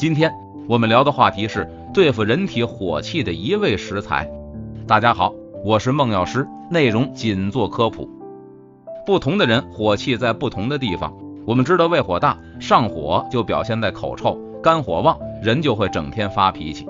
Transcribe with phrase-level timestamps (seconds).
[0.00, 0.32] 今天
[0.66, 4.26] 我们聊的话题是对付人体火气的一味食材。
[4.86, 8.08] 大家好，我是孟药师，内容仅做科普。
[9.04, 11.14] 不同的人火气在不同的地方。
[11.44, 16.86] 我们知道胃火大，上火就表现在口臭；肝火旺，人就会整天发脾气。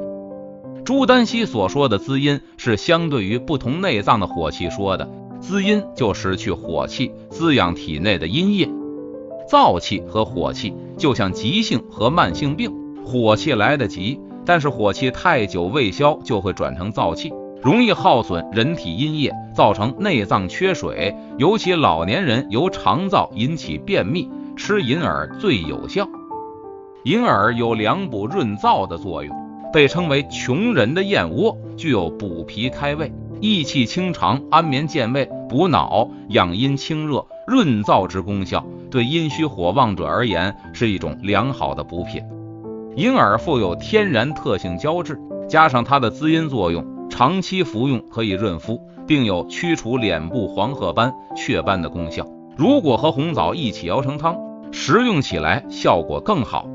[0.85, 8.69] 朱丹溪所说的滋阴是相对于不同内脏的火气说的，滋阴就失去火气，滋养体内的阴液。
[9.49, 12.73] 燥气和火气就像急性和慢性病。
[13.11, 21.17] 火气来得急，但是火气太久未消，就会转成燥气，容易耗损人体阴液，造成内脏缺水。
[21.37, 26.07] 尤其老年人由肠燥引起便秘，吃银耳最有效。
[27.03, 29.35] 银耳有凉补润燥的作用，
[29.73, 42.23] 被称为穷人的燕窝，具有补脾开胃、益气清肠、安眠健胃、补脑、养阴清热、润燥之功效，对阴虚火旺者而言是一种良好的补品。
[42.97, 45.17] 银耳富有天然特性胶质，
[45.48, 52.27] 加上它的滋阴作用，长期服用可以润肤，并有驱除脸部黄褐斑、雀斑的功效。
[52.56, 54.37] 如果和红枣一起熬成汤，
[54.73, 56.69] 食用起来效果更好。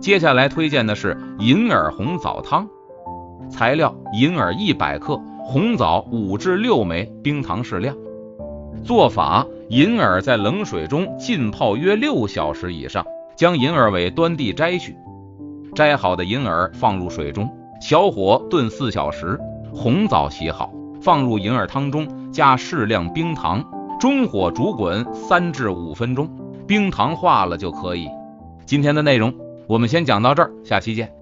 [0.00, 2.68] 接下来推荐的是银耳红枣汤，
[3.48, 7.96] 材料：银耳一百克，红枣五至六枚，冰糖适量。
[8.84, 14.94] 做法：银耳在冷水中浸泡约六小时以上，将银耳尾端地摘去。
[15.74, 19.38] 摘好的银耳放入水中，小火炖四小时。
[19.74, 20.70] 红枣洗好，
[21.00, 23.64] 放入银耳汤中，加适量冰糖，
[23.98, 26.28] 中火煮滚三至五分钟，
[26.66, 28.06] 冰糖化了就可以。
[28.66, 29.32] 今天的内容
[29.66, 31.21] 我们先讲到这儿，下期见。